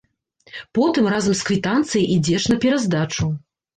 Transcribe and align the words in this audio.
Потым 0.77 1.09
разам 1.13 1.37
з 1.41 1.47
квітанцыяй 1.49 2.09
ідзеш 2.17 2.49
на 2.53 2.59
пераздачу. 2.65 3.33